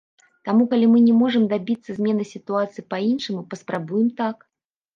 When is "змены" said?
1.99-2.23